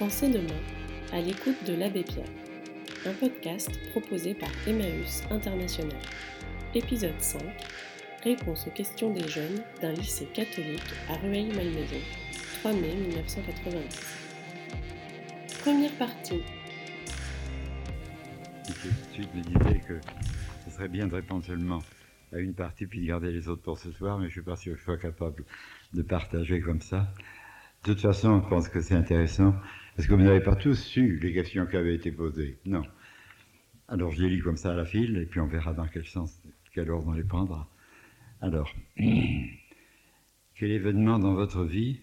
[0.00, 0.58] Pensez demain
[1.12, 2.24] à l'écoute de l'Abbé Pierre,
[3.04, 5.98] un podcast proposé par Emmaüs International.
[6.74, 7.42] Épisode 5
[8.24, 12.00] Réponse aux questions des jeunes d'un lycée catholique à Rueil-Malmaison,
[12.60, 14.16] 3 mai 1990.
[15.60, 16.40] Première partie.
[19.12, 20.00] Suite me disais que
[20.64, 21.80] ce serait bien de répondre seulement
[22.32, 24.56] à une partie puis de garder les autres pour ce soir, mais je suis pas
[24.56, 25.44] sûr que je sois capable
[25.92, 27.12] de partager comme ça.
[27.82, 29.54] De toute façon, je pense que c'est intéressant,
[29.96, 32.58] parce que vous n'avez pas tous su les questions qui avaient été posées?
[32.66, 32.82] Non.
[33.88, 36.06] Alors je les lis comme ça à la file, et puis on verra dans quel
[36.06, 36.42] sens,
[36.74, 37.70] quel ordre on les prendra.
[38.42, 42.00] Alors, quel événement dans votre vie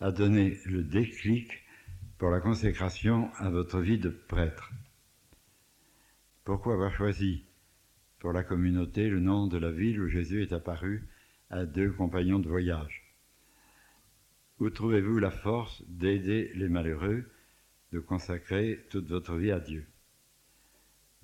[0.00, 1.62] a donné le déclic
[2.18, 4.72] pour la consécration à votre vie de prêtre?
[6.42, 7.44] Pourquoi avoir choisi
[8.18, 11.08] pour la communauté le nom de la ville où Jésus est apparu
[11.50, 13.03] à deux compagnons de voyage?
[14.60, 17.24] Où trouvez-vous la force d'aider les malheureux,
[17.92, 19.86] de consacrer toute votre vie à Dieu?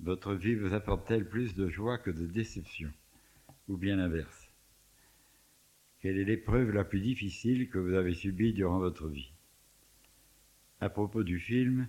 [0.01, 2.91] Votre vie vous apporte-t-elle plus de joie que de déception
[3.69, 4.49] Ou bien l'inverse?
[6.01, 9.31] Quelle est l'épreuve la plus difficile que vous avez subie durant votre vie?
[10.81, 11.87] À propos du film,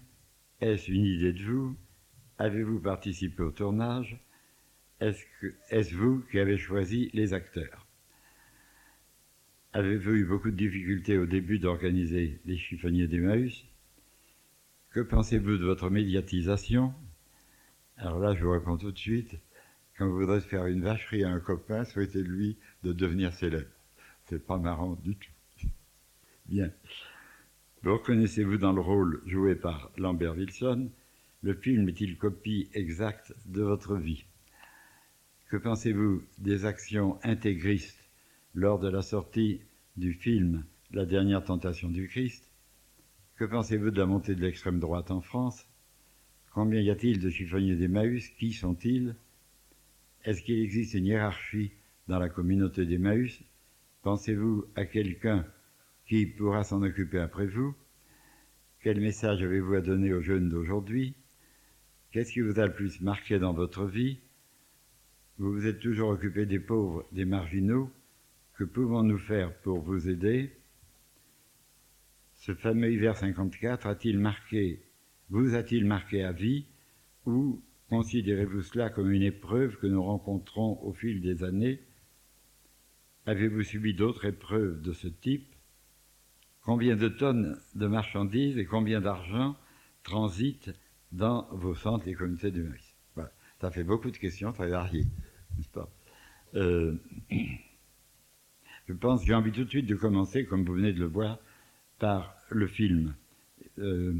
[0.59, 1.77] est-ce une idée de vous?
[2.37, 4.19] Avez-vous participé au tournage?
[4.99, 7.87] Est-ce vous qui avez choisi les acteurs?
[9.73, 13.63] Avez-vous eu beaucoup de difficultés au début d'organiser les chiffonniers d'Emmaüs?
[14.89, 16.93] Que pensez-vous de votre médiatisation?
[17.95, 19.33] Alors là, je vous réponds tout de suite.
[19.97, 23.69] Quand vous voudrez faire une vacherie à un copain, souhaitez-lui de devenir célèbre.
[24.25, 25.31] C'est pas marrant du tout.
[26.47, 26.69] Bien.
[27.81, 30.89] Vous reconnaissez-vous dans le rôle joué par Lambert Wilson?
[31.43, 34.25] Le film est-il copie exacte de votre vie?
[35.47, 38.00] Que pensez-vous des actions intégristes
[38.53, 39.61] lors de la sortie
[39.95, 42.51] du film La dernière tentation du Christ.
[43.37, 45.65] Que pensez-vous de la montée de l'extrême droite en France?
[46.53, 48.27] Combien y a-t-il de chiffonniers d'Emmaüs?
[48.37, 49.15] Qui sont-ils?
[50.25, 51.71] Est-ce qu'il existe une hiérarchie
[52.09, 53.41] dans la communauté d'Emmaüs?
[54.01, 55.45] Pensez-vous à quelqu'un
[56.05, 57.73] qui pourra s'en occuper après vous?
[58.81, 61.13] Quel message avez-vous à donner aux jeunes d'aujourd'hui?
[62.11, 64.19] Qu'est-ce qui vous a le plus marqué dans votre vie?
[65.37, 67.89] Vous vous êtes toujours occupé des pauvres, des marginaux?
[68.61, 70.55] Que pouvons-nous faire pour vous aider?
[72.35, 74.83] Ce fameux hiver 54 a-t-il marqué,
[75.29, 76.67] vous a-t-il marqué à vie
[77.25, 81.81] ou considérez-vous cela comme une épreuve que nous rencontrons au fil des années?
[83.25, 85.55] Avez-vous subi d'autres épreuves de ce type?
[86.61, 89.55] Combien de tonnes de marchandises et combien d'argent
[90.03, 90.71] transitent
[91.11, 95.07] dans vos centres et comités de maïs Voilà, ça fait beaucoup de questions très variées,
[95.57, 95.89] n'est-ce pas?
[96.53, 96.95] Euh,
[98.87, 101.39] Je pense, j'ai envie tout de suite de commencer, comme vous venez de le voir,
[101.99, 103.13] par le film.
[103.79, 104.13] Euh,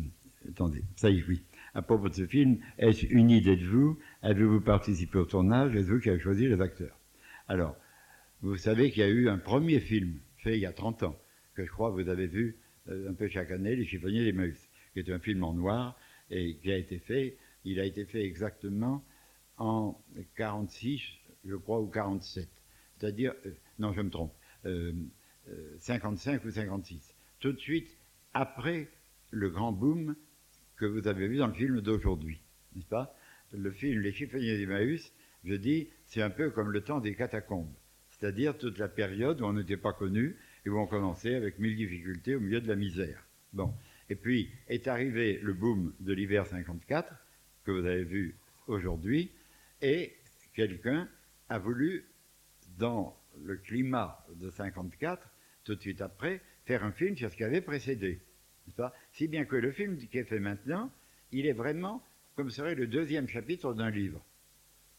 [0.47, 1.44] attendez, ça y est, oui.
[1.73, 5.75] À propos de ce film, est-ce une idée de vous Avez-vous participé au tournage?
[5.75, 6.97] Est-ce vous qui avez choisi les acteurs?
[7.47, 7.75] Alors,
[8.41, 11.19] vous savez qu'il y a eu un premier film fait il y a 30 ans,
[11.53, 12.57] que je crois vous avez vu
[12.89, 15.97] euh, un peu chaque année, Les chiffonniers des Meus, qui est un film en noir
[16.29, 19.03] et qui a été fait, il a été fait exactement
[19.57, 20.01] en
[20.35, 21.01] 46,
[21.45, 22.50] je crois, ou 47.
[22.97, 24.94] C'est-à-dire, euh, non, je me trompe, 55 euh,
[25.49, 25.75] euh,
[26.45, 27.13] ou 56.
[27.39, 27.97] Tout de suite
[28.33, 28.88] après
[29.31, 30.16] le grand boom
[30.77, 32.39] que vous avez vu dans le film d'aujourd'hui,
[32.75, 33.16] n'est-ce pas?
[33.53, 35.11] Le film Les chiffonniers d'Emmaüs,
[35.44, 37.73] je dis, c'est un peu comme le temps des catacombes,
[38.09, 41.75] c'est-à-dire toute la période où on n'était pas connu et où on commençait avec mille
[41.75, 43.25] difficultés au milieu de la misère.
[43.53, 43.73] Bon.
[44.09, 47.13] Et puis est arrivé le boom de l'hiver 54,
[47.63, 48.35] que vous avez vu
[48.67, 49.31] aujourd'hui,
[49.81, 50.13] et
[50.53, 51.07] quelqu'un
[51.50, 52.05] a voulu,
[52.77, 55.30] dans le climat de 54,
[55.64, 58.22] tout de suite après, faire un film sur ce qui avait précédé.
[58.75, 58.94] Pas?
[59.12, 60.92] Si bien que le film qui est fait maintenant,
[61.31, 62.03] il est vraiment
[62.36, 64.24] comme serait le deuxième chapitre d'un livre.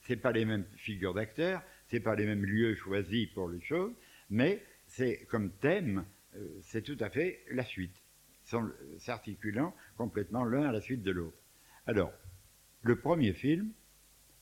[0.03, 3.93] C'est pas les mêmes figures d'acteurs, c'est pas les mêmes lieux choisis pour les choses,
[4.31, 6.05] mais c'est comme thème,
[6.37, 7.95] euh, c'est tout à fait la suite,
[8.99, 11.37] s'articulant complètement l'un à la suite de l'autre.
[11.87, 12.13] Alors,
[12.83, 13.73] le premier film,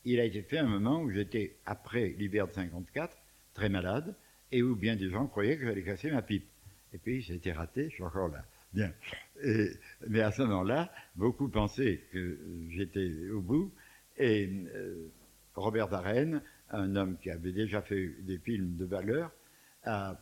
[0.04, 3.16] il a été fait à un moment où j'étais après l'hiver de 54,
[3.54, 4.14] très malade,
[4.52, 6.48] et où bien des gens croyaient que j'allais casser ma pipe.
[6.92, 8.44] Et puis, j'ai été raté, je suis encore là.
[8.72, 8.92] Bien.
[10.08, 12.38] mais à ce moment-là, beaucoup pensaient que
[12.70, 13.72] j'étais au bout,
[14.16, 15.10] et euh,
[15.54, 19.32] Robert Darren, un homme qui avait déjà fait des films de valeur,
[19.84, 20.16] a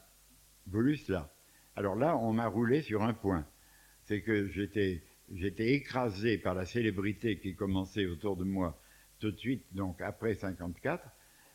[0.66, 1.30] voulu cela.
[1.76, 3.46] Alors là, on m'a roulé sur un point.
[4.04, 5.02] C'est que j'étais,
[5.32, 8.80] j'étais écrasé par la célébrité qui commençait autour de moi
[9.19, 11.04] tout de suite, donc après 54.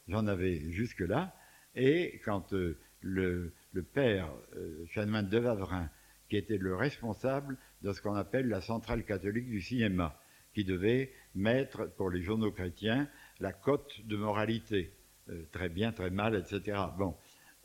[0.07, 1.33] J'en avais jusque-là.
[1.75, 3.53] Et quand euh, le,
[3.93, 5.89] père, euh, Chanoine de Vavrin,
[6.29, 10.17] qui était le responsable de ce qu'on appelle la centrale catholique du cinéma,
[10.53, 13.07] qui devait mettre pour les journaux chrétiens
[13.39, 14.91] la cote de moralité,
[15.29, 16.77] euh, très bien, très mal, etc.
[16.97, 17.15] Bon,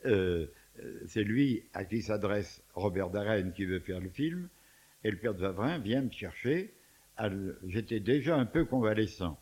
[0.05, 0.47] euh,
[1.07, 4.49] c'est lui à qui s'adresse Robert Darren qui veut faire le film,
[5.03, 6.73] et le père de Vavrin vient me chercher.
[7.67, 9.37] J'étais déjà un peu convalescent,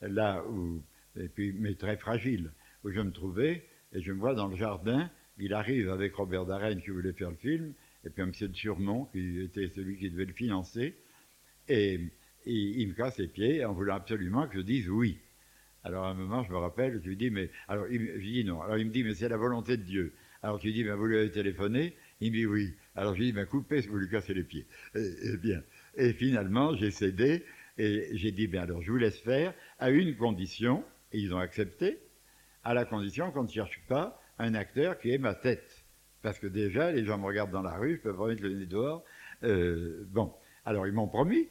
[0.00, 0.80] là où,
[1.18, 2.52] et puis, mais très fragile,
[2.84, 5.10] où je me trouvais, et je me vois dans le jardin.
[5.38, 7.72] Il arrive avec Robert Darren qui voulait faire le film,
[8.04, 10.94] et puis un monsieur de Surmont qui était celui qui devait le financer,
[11.68, 12.00] et,
[12.48, 15.18] il me casse les pieds en voulant absolument que je dise oui.
[15.82, 17.50] Alors à un moment, je me rappelle, je lui dis, mais.
[17.66, 18.62] Alors, je dis non.
[18.62, 20.12] Alors il me dit, mais c'est la volonté de Dieu.
[20.44, 22.74] Alors tu dis, ben, vous lui avez téléphoné Il me dit oui.
[22.94, 24.64] Alors je lui dis, ben, coupez vous lui cassez les pieds.
[24.94, 25.60] Et, bien.
[25.96, 27.44] Et finalement, j'ai cédé
[27.78, 31.38] et j'ai dit, ben alors je vous laisse faire à une condition, et ils ont
[31.38, 31.98] accepté,
[32.66, 35.84] à la condition qu'on ne cherche pas un acteur qui est ma tête.
[36.22, 38.54] Parce que déjà, les gens me regardent dans la rue, je peux pas mettre le
[38.54, 39.04] nez dehors.
[39.44, 40.34] Euh, bon,
[40.64, 41.48] alors ils m'ont promis.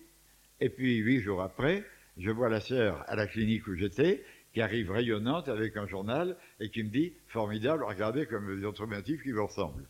[0.59, 1.85] Et puis huit jours après,
[2.17, 6.35] je vois la sœur à la clinique où j'étais, qui arrive rayonnante avec un journal
[6.59, 8.85] et qui me dit Formidable, regardez comme des autres
[9.23, 9.87] qui vous ressemblent.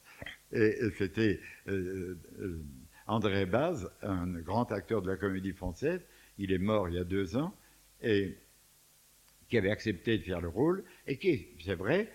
[0.51, 2.61] Et, c'était euh, euh,
[3.07, 6.01] André Baz, un grand acteur de la comédie française.
[6.37, 7.55] Il est mort il y a deux ans
[8.03, 8.37] et
[9.49, 12.11] qui avait accepté de faire le rôle et qui, c'est vrai,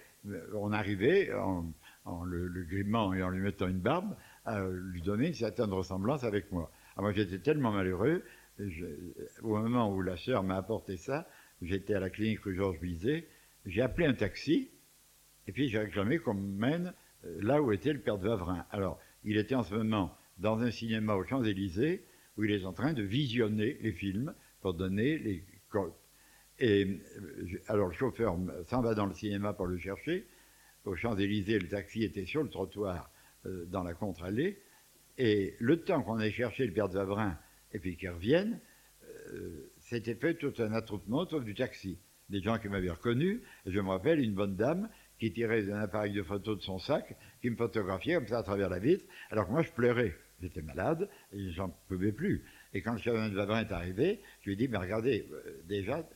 [0.55, 5.35] on arrivait en, le, grimant et en lui mettant une barbe à lui donner une
[5.35, 6.71] certaine ressemblance avec moi.
[6.97, 8.23] Alors moi j'étais tellement malheureux
[9.43, 11.27] au moment où la sœur m'a apporté ça,
[11.63, 13.27] j'étais à la clinique rue Georges Bizet,
[13.67, 14.71] j'ai appelé un taxi,
[15.47, 16.93] et puis j'ai réclamé qu'on me mène
[17.25, 18.65] euh, là où était le père de Vavrin.
[18.71, 22.05] Alors, il était en ce moment dans un cinéma aux Champs-Élysées,
[22.37, 25.45] où il est en train de visionner les films pour donner les
[26.61, 28.37] Et euh, alors le chauffeur
[28.69, 30.27] s'en va dans le cinéma pour le chercher.
[30.85, 33.11] Aux Champs-Élysées, le taxi était sur le trottoir
[33.47, 34.63] euh, dans la contre-allée.
[35.19, 37.39] Et le temps qu'on ait cherché le père de Vavrin
[37.73, 38.61] et puis qu'ils reviennent,
[39.33, 41.99] euh, c'était fait tout un attroupement autour du taxi.
[42.29, 46.13] Des gens qui m'avaient reconnu, je me rappelle une bonne dame qui tirait un appareil
[46.13, 49.47] de photo de son sac, qui me photographiait comme ça à travers la vitre, alors
[49.47, 50.15] que moi je pleurais.
[50.41, 52.45] J'étais malade et j'en pouvais plus.
[52.73, 55.61] Et quand le chef de Vavrin est arrivé, je lui ai dit, mais regardez, euh,
[55.67, 56.09] déjà,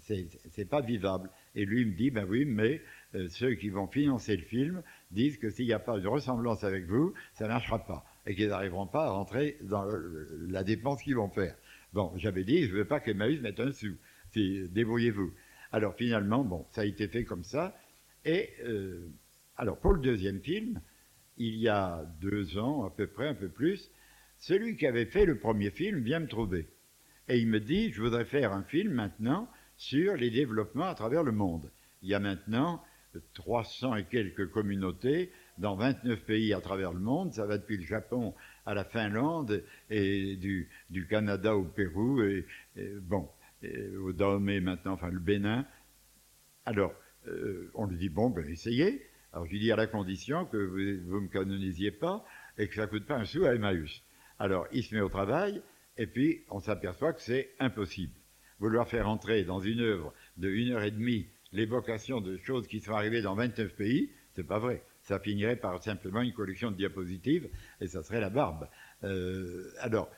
[0.00, 1.30] c'est pas vivable.
[1.54, 2.80] Et lui me dit, ben oui, mais
[3.28, 6.86] ceux qui vont financer le film disent que s'il n'y a pas de ressemblance avec
[6.86, 9.86] vous, ça ne marchera pas et qu'ils n'arriveront pas à rentrer dans
[10.48, 11.56] la dépense qu'ils vont faire.
[11.92, 13.96] Bon, j'avais dit, je ne veux pas qu'Emmaüs mette un sou.
[14.34, 15.32] Débrouillez-vous.
[15.72, 17.76] Alors finalement, bon, ça a été fait comme ça.
[18.24, 19.08] Et euh,
[19.56, 20.80] alors pour le deuxième film,
[21.36, 23.90] il y a deux ans à peu près, un peu plus,
[24.38, 26.66] celui qui avait fait le premier film vient me trouver.
[27.28, 31.22] Et il me dit, je voudrais faire un film maintenant sur les développements à travers
[31.22, 31.70] le monde.
[32.02, 32.82] Il y a maintenant
[33.34, 37.32] 300 et quelques communautés dans 29 pays à travers le monde.
[37.32, 38.34] Ça va depuis le Japon
[38.66, 40.68] à la Finlande et du,
[41.08, 42.46] Canada au Pérou et,
[43.00, 43.28] bon,
[44.02, 45.66] au Dahomey maintenant, enfin le Bénin.
[46.66, 46.94] Alors,
[47.28, 49.02] euh, on lui dit bon, ben essayez.
[49.32, 52.24] Alors je lui dis à la condition que vous ne me canonisiez pas
[52.58, 54.02] et que ça ne coûte pas un sou à Emmaüs.
[54.38, 55.62] Alors il se met au travail
[55.96, 58.14] et puis on s'aperçoit que c'est impossible.
[58.58, 62.80] Vouloir faire entrer dans une œuvre de une heure et demie l'évocation de choses qui
[62.80, 66.76] sont arrivées dans 29 pays, c'est pas vrai ça finirait par simplement une collection de
[66.76, 67.48] diapositives
[67.80, 68.68] et ça serait la barbe.
[69.04, 70.10] Euh, alors,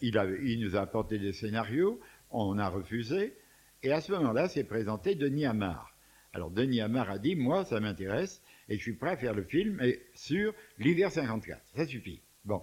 [0.00, 2.00] il, nous a apporté des scénarios,
[2.30, 3.34] on a refusé,
[3.82, 5.94] et à ce moment-là s'est présenté Denis Amar.
[6.32, 9.44] Alors, Denis Amar a dit Moi, ça m'intéresse, et je suis prêt à faire le
[9.44, 11.60] film et sur l'hiver 54.
[11.76, 12.20] Ça suffit.
[12.44, 12.62] Bon.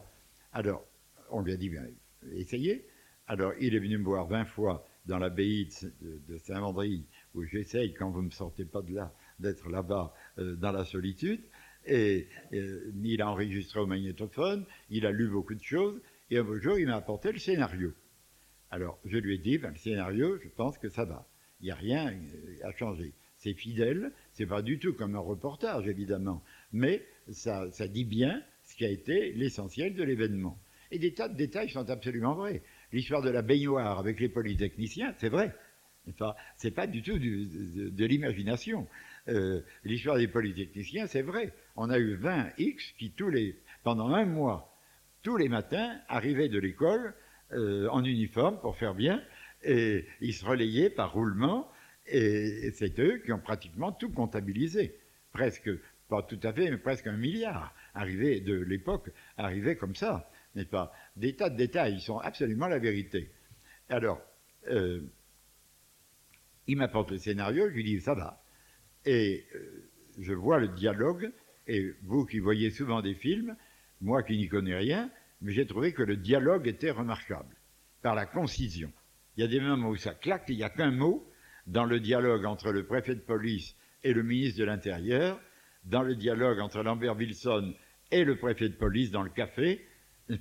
[0.52, 0.84] Alors,
[1.30, 1.86] on lui a dit Bien,
[2.34, 2.86] essayez.
[3.28, 5.70] Alors, il est venu me voir 20 fois dans l'abbaye
[6.02, 10.56] de, Saint-Vendry, où j'essaye, quand vous ne me sortez pas de là, d'être là-bas euh,
[10.56, 11.42] dans la solitude.
[11.86, 16.00] Et, euh, il a enregistré au magnétophone, il a lu beaucoup de choses,
[16.30, 17.94] et un beau jour, il m'a apporté le scénario.
[18.70, 21.28] Alors, je lui ai dit, ben, le scénario, je pense que ça va.
[21.62, 23.14] Il n'y a rien euh, à changer.
[23.38, 28.76] C'est fidèle, c'est pas du tout comme un reportage, évidemment, mais ça dit bien ce
[28.76, 30.60] qui a été l'essentiel de l'événement.
[30.92, 32.62] Et des tas de détails sont absolument vrais.
[32.92, 35.56] L'histoire de la baignoire avec les polytechniciens, c'est vrai.
[36.58, 38.88] C'est pas du tout de l'imagination.
[39.28, 41.54] Euh, l'histoire des polytechniciens, c'est vrai.
[41.76, 44.76] On a eu 20 X qui, tous les, pendant un mois,
[45.22, 47.14] tous les matins, arrivaient de l'école
[47.54, 49.22] euh, en uniforme pour faire bien,
[49.64, 51.72] et ils se relayaient par roulement,
[52.08, 54.96] et, c'est eux qui ont pratiquement tout comptabilisé.
[55.32, 55.70] Presque,
[56.10, 60.70] pas tout à fait, mais presque un milliard, arrivé de l'époque, arrivé comme ça, n'est-ce
[60.70, 63.32] pas Des tas de détails, ils sont absolument la vérité.
[63.90, 64.22] Alors,
[64.68, 65.02] euh,
[66.68, 68.44] il m'apporte le scénario, je lui dis, ça va.
[69.06, 69.90] Et euh,
[70.20, 71.32] je vois le dialogue,
[71.68, 73.56] et vous qui voyez souvent des films,
[74.02, 75.10] moi qui n'y connais rien,
[75.42, 77.56] mais j'ai trouvé que le dialogue était remarquable,
[78.02, 78.92] par la concision.
[79.36, 81.28] Il y a des moments où ça claque, il n'y a qu'un mot
[81.68, 85.40] dans le dialogue entre le préfet de police et le ministre de l'Intérieur,
[85.86, 87.74] dans le dialogue entre Lambert Wilson
[88.12, 89.86] et le préfet de police dans le café,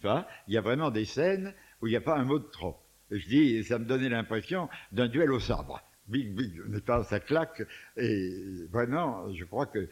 [0.02, 0.28] pas?
[0.48, 2.76] Il y a vraiment des scènes où il n'y a pas un mot de trop.
[3.10, 5.82] Je dis, ça me donnait l'impression d'un duel au sabre.
[6.08, 7.62] Big, big, pas Ça claque.
[7.96, 9.88] Et vraiment, je crois que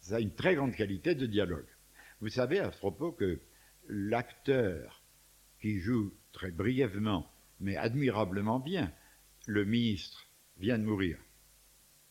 [0.00, 1.66] ça a une très grande qualité de dialogue.
[2.20, 3.40] Vous savez à ce propos que
[3.88, 5.02] l'acteur
[5.60, 8.92] qui joue très brièvement, mais admirablement bien,
[9.46, 10.26] le ministre
[10.58, 11.18] vient de mourir.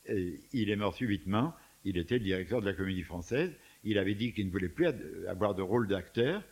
[0.08, 1.54] Il est mort subitement.
[1.84, 3.51] Il était le directeur de la Comédie Française.
[3.84, 4.88] Il avait dit qu'il ne voulait plus
[5.28, 6.44] avoir de rôle d'acteur.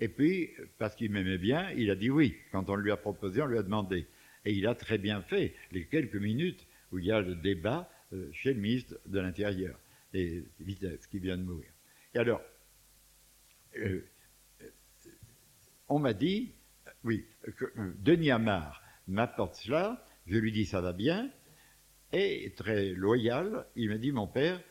[0.00, 2.36] Et puis, parce qu'il m'aimait bien, il a dit oui.
[2.52, 4.06] Quand on lui a proposé, on lui a demandé.
[4.44, 7.90] Et il a très bien fait les quelques minutes où il y a le débat
[8.12, 9.76] euh, chez le ministre de l'Intérieur,
[10.14, 11.68] et Vitesse, qui vient de mourir.
[12.14, 12.40] Et alors,
[13.78, 14.00] euh,
[14.62, 14.70] euh,
[15.88, 16.52] on m'a dit,
[17.02, 17.26] oui,
[17.56, 17.64] que
[17.98, 21.30] Denis Amar m'apporte cela, je lui dis ça va bien,
[22.12, 24.62] et très loyal, il m'a dit, mon père,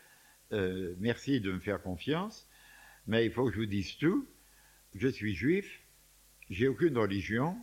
[0.52, 2.50] merci de me faire confiance,
[3.08, 4.26] mais il faut que je vous dise tout,
[4.96, 5.82] je suis juif,
[6.50, 7.58] j'ai aucune religion,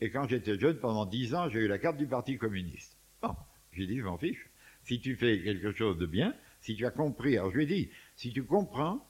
[0.00, 2.96] et quand j'étais jeune, pendant dix ans, j'ai eu la carte du Parti communiste.
[3.22, 3.34] Bon,
[3.72, 4.48] j'ai dit, je m'en fiche.
[4.84, 7.66] Si tu fais quelque chose de bien, si tu as compris, alors je lui ai
[7.66, 9.06] dit, si tu comprends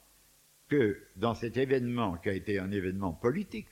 [0.68, 3.68] que dans cet événement qui a été un événement politique,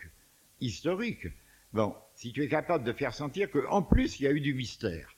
[0.60, 1.26] historique,
[1.72, 4.54] bon, si tu es capable de faire sentir qu'en plus il y a eu du
[4.54, 5.16] mystère,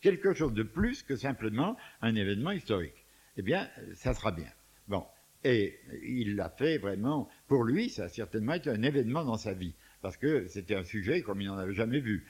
[0.00, 3.04] quelque chose de plus que simplement un événement historique,
[3.36, 4.50] eh bien, ça sera bien.
[4.88, 5.06] Bon,
[5.44, 9.54] et il l'a fait vraiment, pour lui, ça a certainement été un événement dans sa
[9.54, 12.26] vie, parce que c'était un sujet comme il n'en avait jamais vu.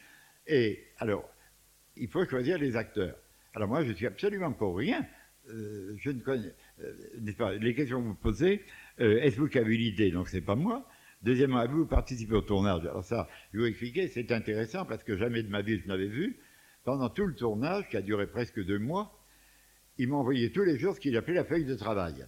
[0.46, 1.28] Et alors,
[1.96, 3.16] il faut choisir les acteurs.
[3.54, 5.06] Alors moi, je suis absolument pour rien.
[5.48, 8.62] Euh, je ne connais euh, pas les questions que vous posez.
[9.00, 10.10] Euh, est-ce vous qui avez l'idée?
[10.10, 10.86] Donc c'est pas moi.
[11.22, 12.82] Deuxièmement, avez-vous participé au tournage?
[12.82, 14.08] Alors ça, je vais vous expliquer.
[14.08, 16.38] C'est intéressant parce que jamais de ma vie je n'avais vu.
[16.84, 19.20] Pendant tout le tournage, qui a duré presque deux mois,
[19.98, 22.26] il m'a envoyé tous les jours ce qu'il appelait la feuille de travail.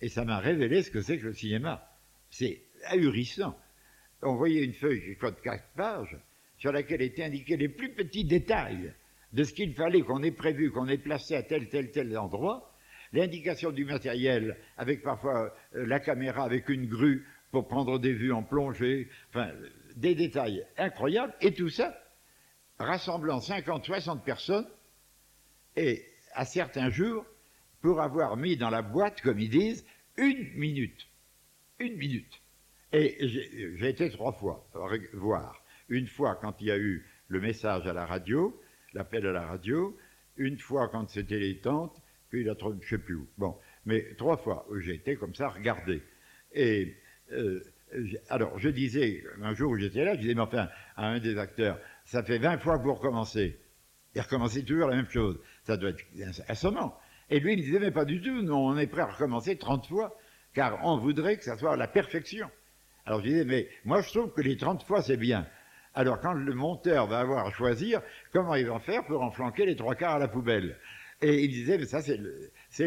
[0.00, 1.88] Et ça m'a révélé ce que c'est que le cinéma.
[2.30, 3.58] C'est ahurissant.
[4.22, 6.16] On voyait une feuille, de quatre pages,
[6.58, 8.92] sur laquelle étaient indiqués les plus petits détails
[9.32, 12.72] de ce qu'il fallait qu'on ait prévu, qu'on ait placé à tel, tel, tel endroit,
[13.12, 18.32] l'indication du matériel, avec parfois euh, la caméra avec une grue pour prendre des vues
[18.32, 19.50] en plongée, enfin,
[19.96, 21.96] des détails incroyables, et tout ça
[22.78, 24.66] rassemblant 50, 60 personnes,
[25.76, 27.24] et à certains jours,
[27.86, 31.06] pour avoir mis dans la boîte, comme ils disent, une minute.
[31.78, 32.42] Une minute.
[32.92, 34.68] Et j'ai été trois fois
[35.12, 35.62] voir.
[35.88, 38.60] Une fois quand il y a eu le message à la radio,
[38.92, 39.96] l'appel à la radio,
[40.36, 43.28] une fois quand c'était les tentes, puis la je ne sais plus où.
[43.38, 46.02] Bon, mais trois fois où j'ai été comme ça regardé.
[46.54, 46.96] Et
[47.30, 47.62] euh,
[48.30, 51.38] alors je disais, un jour où j'étais là, je disais, mais enfin, à un des
[51.38, 53.60] acteurs, ça fait 20 fois que vous recommencez.
[54.16, 55.38] Et recommencez toujours la même chose.
[55.62, 56.04] Ça doit être
[56.48, 56.98] assommant.
[57.30, 59.86] Et lui, il disait, mais pas du tout, nous, on est prêt à recommencer 30
[59.86, 60.16] fois,
[60.54, 62.48] car on voudrait que ça soit la perfection.
[63.06, 65.46] Alors je disais, mais moi je trouve que les 30 fois c'est bien.
[65.94, 68.02] Alors quand le monteur va avoir à choisir,
[68.32, 70.76] comment il va faire pour enflanquer les trois quarts à la poubelle?
[71.22, 72.18] Et il disait, mais ça c'est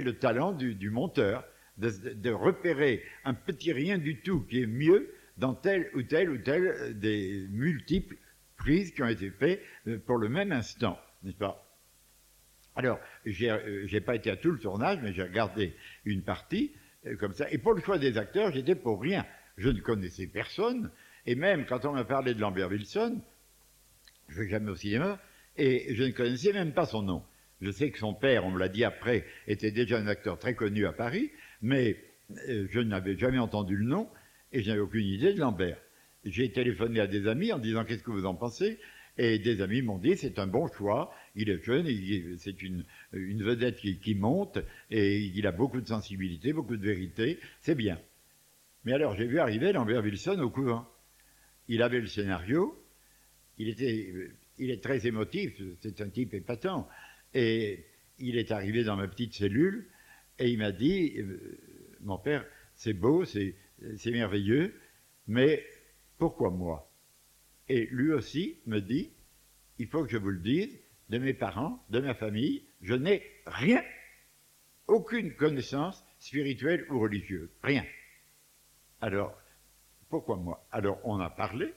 [0.01, 1.45] le, talent du, monteur,
[1.77, 6.37] de, repérer un petit rien du tout qui est mieux dans telle ou telle ou
[6.37, 8.17] telle euh, des multiples
[8.57, 11.68] prises qui ont été faites euh, pour le même instant, n'est-ce pas?
[12.79, 16.71] Alors, j'ai n'ai euh, pas été à tout le tournage, mais j'ai regardé une partie
[17.19, 17.51] comme ça.
[17.51, 19.25] Et pour le choix des acteurs, j'étais pour rien.
[19.57, 20.89] Je ne connaissais personne.
[21.25, 23.19] Et même quand on m'a parlé de Lambert Wilson,
[24.29, 25.19] je vais jamais au cinéma,
[25.57, 27.21] et je ne connaissais même pas son nom.
[27.59, 30.55] Je sais que son père, on me l'a dit après, était déjà un acteur très
[30.55, 31.31] connu à Paris,
[31.61, 31.97] mais
[32.47, 34.09] euh, je n'avais jamais entendu le nom
[34.53, 35.81] et je n'avais aucune idée de Lambert.
[36.23, 38.79] J'ai téléphoné à des amis en disant qu'est-ce que vous en pensez?
[39.19, 41.85] Et des amis m'ont dit c'est un bon choix, il est jeune,
[42.37, 44.59] c'est une, vedette qui, qui, monte
[44.89, 47.99] et il a beaucoup de sensibilité, beaucoup de vérité, c'est bien.
[48.85, 50.87] Mais alors j'ai vu arriver Lambert Wilson au couvent.
[51.67, 52.81] Il avait le scénario,
[53.57, 56.87] il, était, il est très émotif, c'est un type épatant,
[57.33, 57.85] et
[58.19, 59.85] il est arrivé dans ma petite cellule,
[60.39, 61.59] et il m'a dit, euh,
[62.01, 63.53] mon père, c'est beau, c'est
[64.05, 64.73] merveilleux,
[65.27, 65.65] mais
[66.17, 66.88] pourquoi moi?
[67.69, 69.11] Et lui aussi me dit,
[69.77, 70.77] il faut que je vous le dise,
[71.09, 73.83] de mes parents, de ma famille, je n'ai rien,
[74.87, 77.85] aucune connaissance spirituelle ou religieuse, rien.
[79.01, 79.35] Alors,
[80.09, 80.67] pourquoi moi?
[80.71, 81.73] Alors on a parlé,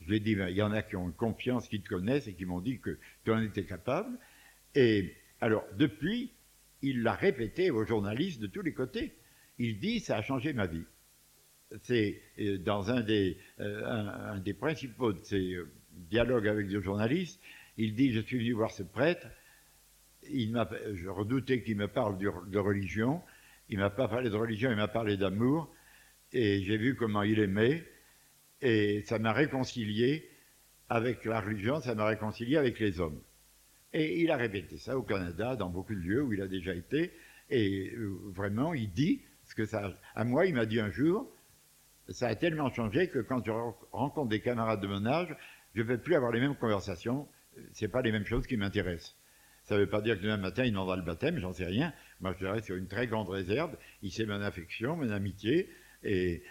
[0.00, 2.26] je lui ai dit, ben, il y en a qui ont confiance, qui te connaissent
[2.26, 4.18] et qui m'ont dit que tu en étais capable.
[4.74, 6.32] Et alors depuis,
[6.82, 9.14] il l'a répété aux journalistes de tous les côtés.
[9.58, 10.84] Il dit, ça a changé ma vie.
[11.82, 16.80] C'est euh, dans un des, euh, un, des principaux de ses euh, dialogues avec des
[16.80, 17.40] journalistes,
[17.76, 19.26] il dit Je suis venu voir ce prêtre,
[20.22, 23.22] je redoutais qu'il me parle de, de religion,
[23.68, 25.72] il m'a pas parlé de religion, il m'a parlé d'amour,
[26.32, 27.84] et j'ai vu comment il aimait,
[28.60, 30.28] et ça m'a réconcilié
[30.88, 33.20] avec la religion, ça m'a réconcilié avec les hommes.
[33.92, 36.74] Et il a répété ça au Canada, dans beaucoup de lieux où il a déjà
[36.74, 37.12] été,
[37.50, 37.92] et
[38.26, 39.94] vraiment, il dit ce que ça.
[40.14, 41.30] À moi, il m'a dit un jour,
[42.10, 43.52] ça a tellement changé que quand je
[43.92, 45.34] rencontre des camarades de mon âge,
[45.74, 47.28] je ne vais plus avoir les mêmes conversations,
[47.72, 49.16] c'est pas les mêmes choses qui m'intéressent.
[49.64, 51.92] Ça ne veut pas dire que demain matin, il demandera le baptême, j'en sais rien.
[52.20, 53.76] Moi, je dirais sur une très grande réserve.
[54.02, 55.68] Il sait mon affection, mon amitié,
[56.04, 56.42] et,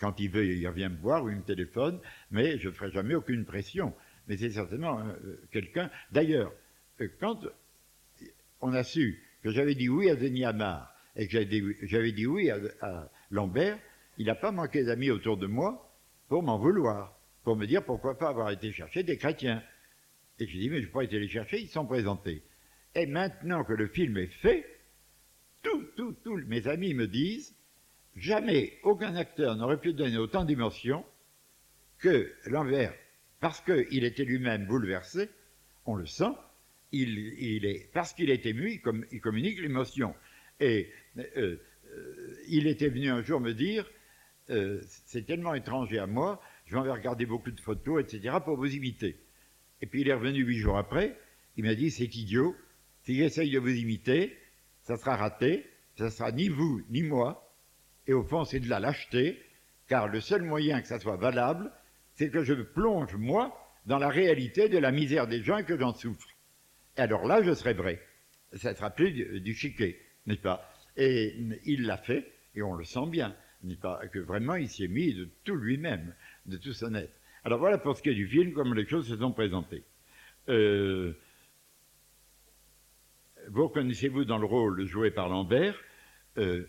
[0.00, 1.98] quand il veut, il revient me voir ou il me téléphone,
[2.30, 3.94] mais je ne ferai jamais aucune pression.
[4.28, 5.90] Mais c'est certainement euh, quelqu'un.
[6.12, 6.52] D'ailleurs,
[7.00, 7.46] euh, quand
[8.60, 11.32] on a su que j'avais dit oui à Denis Amar et que
[11.82, 13.78] j'avais dit, oui à Lambert,
[14.18, 15.94] il n'a pas manqué d'amis autour de moi
[16.28, 19.62] pour m'en vouloir, pour me dire pourquoi pas avoir été chercher des chrétiens.
[20.38, 22.42] Et j'ai dit, mais je n'ai pas été les chercher, ils sont présentés.
[22.94, 24.66] Et maintenant que le film est fait,
[25.62, 27.54] tous, tous, mes amis me disent,
[28.14, 31.04] jamais aucun acteur n'aurait pu donner autant d'émotion
[31.98, 32.94] que Lambert,
[33.40, 35.28] parce qu'il était lui-même bouleversé,
[35.84, 36.32] on le sent,
[36.92, 38.80] il, est, parce qu'il est ému,
[39.12, 40.14] il communique l'émotion.
[40.60, 41.56] Et euh,
[41.86, 43.90] euh, il était venu un jour me dire,
[44.50, 48.56] euh, c'est tellement étranger à moi, je vais en regarder beaucoup de photos, etc., pour
[48.56, 49.16] vous imiter.
[49.80, 51.18] Et puis il est revenu huit jours après,
[51.56, 52.54] il m'a dit, c'est idiot,
[53.02, 54.36] si j'essaye de vous imiter,
[54.82, 57.54] ça sera raté, ça sera ni vous, ni moi,
[58.06, 59.42] et au fond c'est de la lâcheté,
[59.88, 61.70] car le seul moyen que ça soit valable,
[62.14, 65.78] c'est que je plonge, moi, dans la réalité de la misère des gens et que
[65.78, 66.28] j'en souffre.
[66.96, 68.00] Et alors là, je serai vrai.
[68.54, 70.72] Ça sera plus du chiquet, n'est-ce pas?
[70.96, 73.36] Et il l'a fait, et on le sent bien,
[74.12, 76.14] Que vraiment, il s'y est mis de tout lui-même,
[76.46, 77.12] de tout son être.
[77.44, 79.84] Alors voilà pour ce qui est du film, comme les choses se sont présentées.
[80.48, 81.12] Euh,
[83.48, 85.74] vous reconnaissez-vous dans le rôle joué par Lambert
[86.38, 86.68] euh,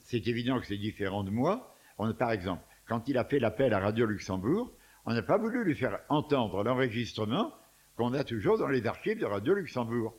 [0.00, 1.76] C'est évident que c'est différent de moi.
[1.98, 4.72] On, par exemple, quand il a fait l'appel à Radio Luxembourg,
[5.04, 7.52] on n'a pas voulu lui faire entendre l'enregistrement
[7.96, 10.14] qu'on a toujours dans les archives de Radio Luxembourg.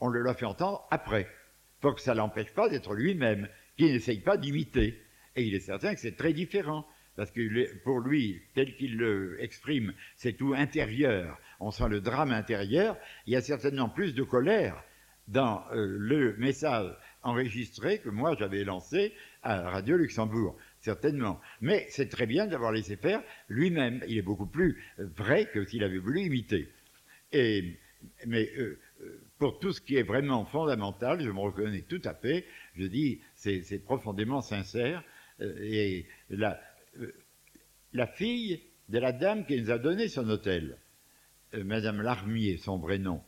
[0.00, 1.28] On le l'a fait entendre après,
[1.80, 5.01] pour que ça l'empêche pas d'être lui-même, qu'il n'essaye pas d'imiter.
[5.36, 9.42] Et il est certain que c'est très différent, parce que pour lui, tel qu'il le
[9.42, 11.38] exprime, c'est tout intérieur.
[11.60, 12.96] On sent le drame intérieur.
[13.26, 14.82] Il y a certainement plus de colère
[15.28, 16.92] dans euh, le message
[17.22, 21.40] enregistré que moi j'avais lancé à Radio Luxembourg certainement.
[21.60, 24.02] Mais c'est très bien d'avoir laissé faire lui-même.
[24.08, 26.68] Il est beaucoup plus vrai que s'il avait voulu imiter.
[27.32, 27.78] Et,
[28.26, 28.78] mais euh,
[29.38, 32.44] pour tout ce qui est vraiment fondamental, je me reconnais tout à fait.
[32.76, 35.02] Je dis, c'est profondément sincère.
[35.42, 36.60] Euh, et la,
[37.00, 37.12] euh,
[37.92, 40.78] la fille de la dame qui nous a donné son hôtel,
[41.54, 43.22] euh, Madame Larmier, son vrai nom.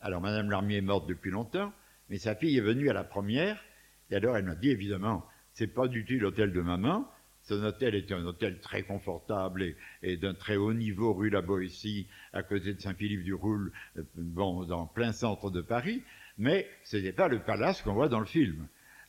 [0.00, 1.72] Alors Madame Larmier est morte depuis longtemps,
[2.08, 3.62] mais sa fille est venue à la première.
[4.10, 7.08] Et alors elle m'a dit évidemment, c'est pas du tout l'hôtel de maman.
[7.42, 12.08] Son hôtel était un hôtel très confortable et, d'un très haut niveau rue La Boétie,
[12.32, 13.72] à côté de Saint-Philippe-du-Roule,
[14.16, 16.02] bon, dans plein centre de Paris.
[16.38, 18.66] Mais ce n'est pas le palace qu'on voit dans le film.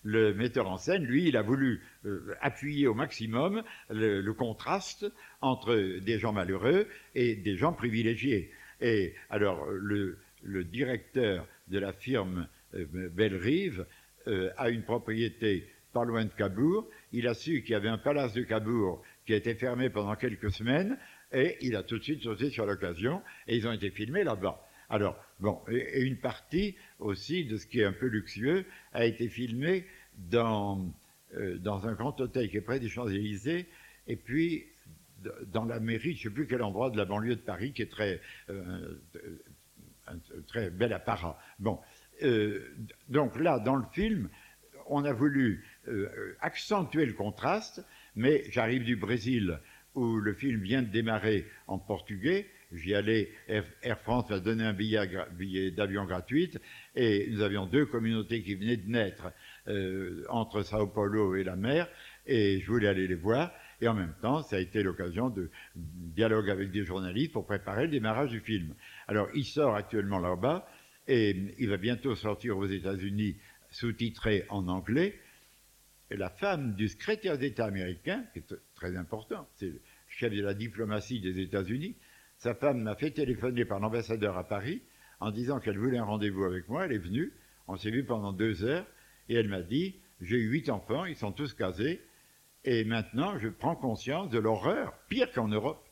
[0.10, 5.06] Le metteur en scène, lui, il a voulu euh, appuyer au maximum le, contraste
[5.42, 8.50] entre des gens malheureux et des gens privilégiés.
[8.80, 13.86] Et alors, le, le directeur de la firme euh, Bellerive
[14.28, 16.88] euh, a une propriété pas loin de Cabourg.
[17.12, 20.16] Il a su qu'il y avait un palace de Cabourg qui a été fermé pendant
[20.16, 20.98] quelques semaines
[21.34, 24.64] et il a tout de suite sauté sur l'occasion et ils ont été filmés là-bas.
[24.90, 29.06] Alors, bon, et, et, une partie aussi de ce qui est un peu luxueux a
[29.06, 29.86] été filmée
[30.18, 30.94] dans,
[31.36, 33.68] euh, dans un grand hôtel qui est près des Champs-Élysées
[34.08, 34.66] et puis
[35.48, 37.82] dans la mairie, je ne sais plus quel endroit de la banlieue de Paris qui
[37.82, 39.02] est très, euh,
[40.08, 41.40] un, très bel apparat.
[41.60, 41.80] Bon,
[42.24, 42.76] euh,
[43.10, 44.30] donc là, dans le film,
[44.90, 45.66] on a voulu
[46.40, 47.84] accentuer le contraste,
[48.16, 49.60] mais j'arrive du Brésil
[49.96, 52.48] où le film vient de démarrer en portugais.
[52.72, 56.52] J'y allais, Air, France m'a donné un billet, billet d'avion gratuit
[56.96, 59.32] et nous avions deux communautés qui venaient de naître
[59.68, 61.88] euh, entre Sao Paulo et la mer
[62.28, 63.52] et je voulais aller les voir.
[63.82, 67.84] Et en même temps, ça a été l'occasion de dialogue avec des journalistes pour préparer
[67.84, 68.74] le démarrage du film.
[69.08, 70.68] Alors, il sort actuellement là-bas
[71.08, 73.36] et il va bientôt sortir aux États-Unis
[73.70, 75.20] sous-titré en anglais.
[76.10, 80.42] Et la femme du secrétaire d'État américain, qui est très important, c'est le chef de
[80.42, 81.96] la diplomatie des États-Unis,
[82.38, 84.82] sa femme m'a fait téléphoner par l'ambassadeur à Paris
[85.20, 86.86] en disant qu'elle voulait un rendez-vous avec moi.
[86.86, 87.34] Elle est venue,
[87.68, 88.86] on s'est vu pendant deux heures,
[89.30, 92.02] et elle m'a dit J'ai huit enfants, ils sont tous casés,
[92.64, 95.84] Et maintenant, je prends conscience de l'horreur, pire qu'en Europe,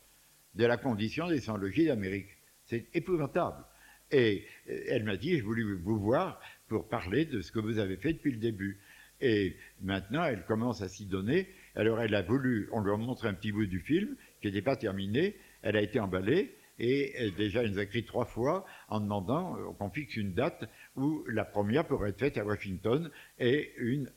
[0.55, 2.29] de la condition des sans-logis d'Amérique.
[2.65, 3.63] C'est épouvantable.
[4.11, 4.45] Et
[4.89, 8.13] elle m'a dit, je voulais vous voir pour parler de ce que vous avez fait
[8.13, 8.79] depuis le début.
[9.21, 11.47] Et maintenant, elle commence à s'y donner.
[11.75, 14.61] Alors, elle a voulu, on lui a montré un petit bout du film qui n'était
[14.61, 15.35] pas terminé.
[15.61, 19.71] Elle a été emballée et déjà, elle nous a écrit trois fois en demandant euh,
[19.77, 20.65] qu'on fixe une date
[20.95, 24.09] où la première pourrait être faite à Washington et une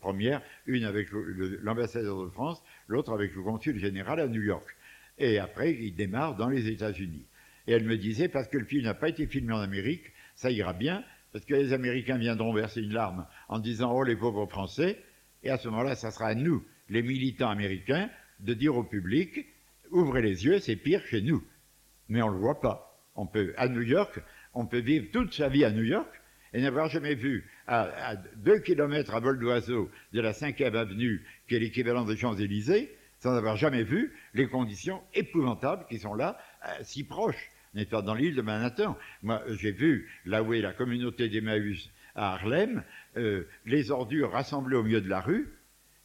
[0.00, 4.66] première, une avec l'ambassadeur de France, l'autre avec le consul général à New York.
[5.18, 7.26] Et après, il démarre dans les États-Unis.
[7.66, 10.50] Et elle me disait, parce que le film n'a pas été filmé en Amérique, ça
[10.50, 14.46] ira bien, parce que les Américains viendront verser une larme en disant Oh les pauvres
[14.46, 14.98] Français,
[15.42, 19.46] et à ce moment-là, ça sera à nous, les militants américains, de dire au public
[19.90, 21.42] Ouvrez les yeux, c'est pire chez nous.
[22.08, 23.02] Mais on ne le voit pas.
[23.14, 24.20] On peut, à New York,
[24.58, 26.08] on peut vivre toute sa vie à New York
[26.52, 31.54] et n'avoir jamais vu à, deux kilomètres à vol d'oiseau de la 5e avenue, qui
[31.54, 36.70] est l'équivalent des Champs-Élysées, sans avoir jamais vu les conditions épouvantables qui sont là, euh,
[36.82, 38.98] si proches n'est-ce pas, dans l'île de Manhattan.
[39.22, 42.82] Moi, j'ai vu là où est la communauté d'Emmaüs à Harlem,
[43.16, 45.52] euh, les ordures rassemblées au milieu de la rue,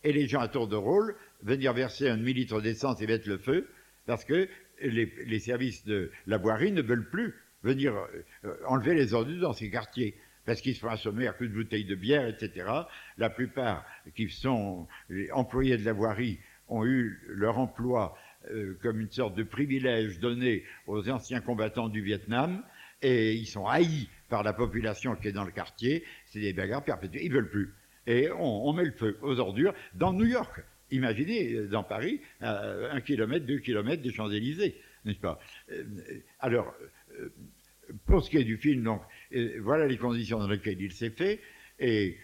[0.04, 3.40] et les gens à tour de rôle venir verser un demi-litre d'essence et mettre le
[3.40, 3.68] feu,
[4.06, 4.48] parce que
[4.82, 7.34] les, services de la voirie ne veulent plus
[7.64, 7.96] venir
[8.46, 11.56] euh, enlever les ordures dans ces quartiers parce qu'ils se font assommer à coups de
[11.56, 12.68] bouteilles de bière, etc.
[13.18, 14.88] La plupart qui sont
[15.32, 18.18] employés de la voirie ont eu leur emploi
[18.52, 22.62] euh, comme une sorte de privilège donné aux anciens combattants du Vietnam,
[23.02, 26.84] et ils sont haïs par la population qui est dans le quartier, c'est des bagarres
[26.84, 27.74] perpétuelles, ils veulent plus.
[28.06, 30.62] Et on, met le feu aux ordures dans New York.
[30.92, 35.40] Imaginez, euh, dans Paris, un kilomètre, deux kilomètres des Champs-Élysées, n'est-ce pas?
[35.72, 35.84] Euh,
[36.40, 36.74] Alors,
[38.06, 39.02] pour ce qui est du film, donc,
[39.60, 41.40] voilà les conditions dans lesquelles il s'est fait,
[41.80, 42.18] et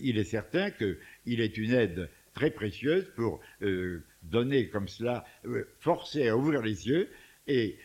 [0.00, 3.40] il est certain qu'il est une aide très précieuse pour
[4.24, 7.08] donner comme cela, euh, forcer à ouvrir les yeux.
[7.46, 7.78] Et,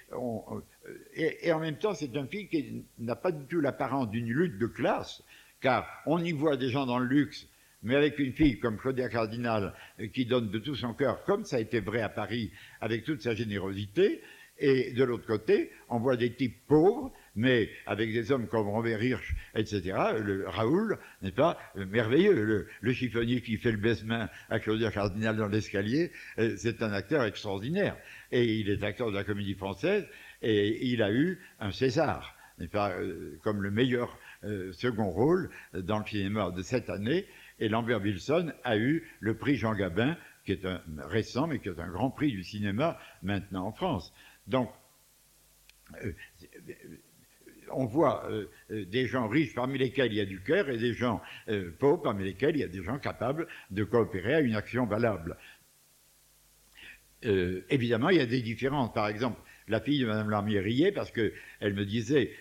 [1.15, 4.57] et, en même temps, c'est un film qui n'a pas du tout l'apparence d'une lutte
[4.57, 5.21] de classe,
[5.59, 7.47] car on y voit des gens dans le luxe,
[7.83, 11.43] mais avec une fille comme Claudia Cardinal, euh, qui donne de tout son cœur, comme
[11.43, 14.21] ça a été vrai à Paris, avec toute sa générosité,
[14.59, 19.01] et de l'autre côté, on voit des types pauvres mais avec des hommes comme Robert
[19.01, 24.91] Hirsch, etc., le Raoul, n'est pas, merveilleux, le, chiffonnier qui fait le baisse-main à Claudia
[24.91, 27.95] Cardinal dans l'escalier, euh, c'est un acteur extraordinaire.
[28.31, 30.05] Et il est acteur de la comédie française,
[30.41, 36.05] et il a eu un César, euh, comme le meilleur euh, second rôle dans le
[36.05, 37.25] cinéma de cette année,
[37.59, 41.69] et Lambert Wilson a eu le prix Jean Gabin, qui est un récent, mais qui
[41.69, 44.13] est un grand prix du cinéma maintenant en France.
[44.49, 44.71] Donc,
[47.71, 50.77] on voit euh, euh, des gens riches parmi lesquels il y a du cœur et
[50.77, 54.39] des gens euh, pauvres parmi lesquels il y a des gens capables de coopérer à
[54.39, 55.37] une action valable.
[57.21, 58.93] évidemment, il y a des différences.
[58.93, 62.31] Par exemple, la fille de Mme Larmier riait parce qu'elle me disait,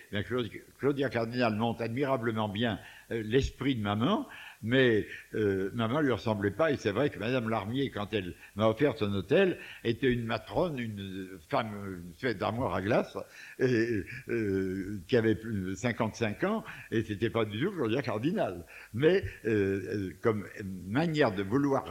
[0.79, 4.27] Claudia Cardinal monte admirablement bien l'esprit de maman,
[4.61, 6.71] mais euh, maman lui ressemblait pas.
[6.71, 10.79] Et c'est vrai que Madame Larmier, quand elle m'a offert son hôtel, était une matrone,
[10.79, 13.17] une femme, une fête d'armoire à glace,
[13.59, 18.65] et, euh, qui avait plus de 55 ans, et c'était pas du tout Claudia Cardinal.
[18.93, 20.45] Mais euh, comme
[20.87, 21.85] manière de vouloir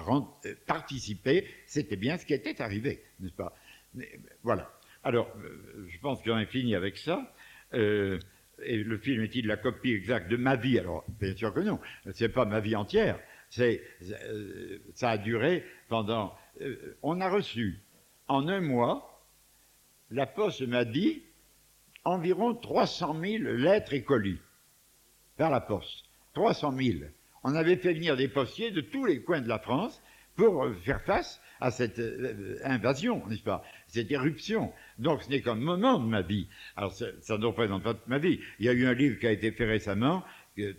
[0.67, 3.55] participer, c'était bien ce qui était arrivé, n'est-ce pas?
[4.43, 4.71] Voilà.
[5.05, 5.35] Alors,
[5.89, 7.33] je pense j'en ai fini avec ça
[8.63, 10.79] et le film est-il la copie exacte de ma vie?
[10.79, 11.79] Alors, bien sûr que non,
[12.13, 13.19] c'est pas ma vie entière.
[13.51, 16.35] C'est, euh, ça a duré pendant.
[16.61, 17.81] Euh, on a reçu
[18.27, 19.25] en un mois,
[20.11, 21.23] la Poste m'a dit
[22.05, 24.41] environ 300 000 lettres et colis
[25.37, 26.05] par la Poste.
[26.35, 26.99] 300 000.
[27.45, 30.03] On avait fait venir des postiers de tous les coins de la France
[30.37, 34.73] pour faire face à cette euh, invasion, n'est-ce pas Cette éruption.
[34.99, 36.47] Donc ce n'est qu'un moment de ma vie.
[36.77, 38.41] Alors ça, ne représente pas toute ma vie.
[38.59, 40.25] Il y a eu un livre qui a été fait récemment,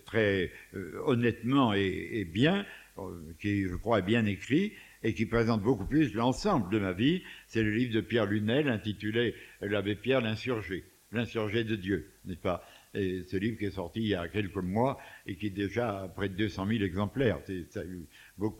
[0.04, 2.66] très euh, honnêtement et, bien,
[2.98, 3.02] euh,
[3.40, 7.22] qui je crois est bien écrit, et qui présente beaucoup plus l'ensemble de ma vie.
[7.46, 12.66] C'est le livre de Pierre Lunel intitulé L'abbé Pierre l'insurgé, l'insurgé de Dieu, n'est-ce pas
[12.94, 16.02] et ce livre qui est sorti il y a quelques mois et qui est déjà
[16.02, 17.40] à près de 200 000 exemplaires.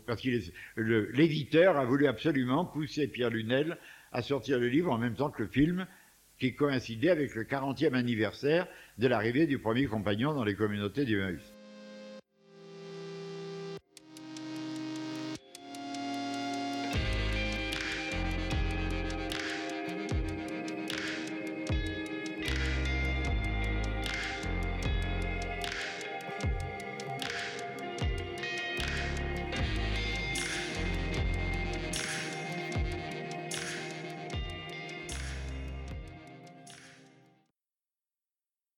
[0.05, 3.77] parce que l'éditeur a voulu absolument pousser Pierre Lunel
[4.11, 5.87] à sortir le livre en même temps que le film
[6.39, 8.67] qui coïncidait avec le 40e anniversaire
[8.97, 11.60] de l'arrivée du premier compagnon dans les communautés d'Emmaüs.